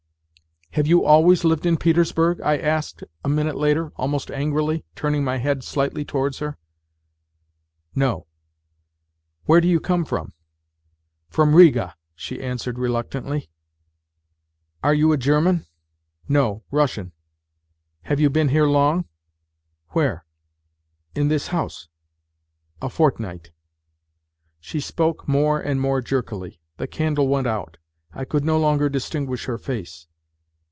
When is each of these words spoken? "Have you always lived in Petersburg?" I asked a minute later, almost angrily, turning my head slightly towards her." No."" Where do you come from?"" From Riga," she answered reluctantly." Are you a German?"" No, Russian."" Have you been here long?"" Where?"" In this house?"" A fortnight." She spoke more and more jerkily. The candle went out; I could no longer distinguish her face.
"Have 0.75 0.87
you 0.87 1.03
always 1.03 1.43
lived 1.43 1.65
in 1.65 1.75
Petersburg?" 1.75 2.39
I 2.41 2.57
asked 2.57 3.03
a 3.25 3.29
minute 3.29 3.57
later, 3.57 3.91
almost 3.97 4.31
angrily, 4.31 4.85
turning 4.95 5.21
my 5.21 5.35
head 5.35 5.65
slightly 5.65 6.05
towards 6.05 6.39
her." 6.39 6.57
No."" 7.93 8.25
Where 9.47 9.59
do 9.59 9.67
you 9.67 9.81
come 9.81 10.05
from?"" 10.05 10.31
From 11.29 11.55
Riga," 11.55 11.97
she 12.15 12.41
answered 12.41 12.79
reluctantly." 12.79 13.49
Are 14.83 14.93
you 14.93 15.11
a 15.11 15.17
German?"" 15.17 15.65
No, 16.29 16.63
Russian."" 16.71 17.11
Have 18.03 18.21
you 18.21 18.29
been 18.29 18.47
here 18.47 18.65
long?"" 18.65 19.03
Where?"" 19.89 20.23
In 21.17 21.27
this 21.27 21.47
house?"" 21.47 21.89
A 22.81 22.87
fortnight." 22.89 23.51
She 24.61 24.79
spoke 24.79 25.27
more 25.27 25.59
and 25.59 25.81
more 25.81 25.99
jerkily. 26.01 26.61
The 26.77 26.87
candle 26.87 27.27
went 27.27 27.45
out; 27.47 27.75
I 28.13 28.23
could 28.23 28.45
no 28.45 28.57
longer 28.57 28.87
distinguish 28.87 29.43
her 29.47 29.57
face. 29.57 30.07